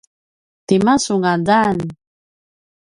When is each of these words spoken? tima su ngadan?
tima 0.67 0.95
su 1.03 1.13
ngadan? 1.21 1.77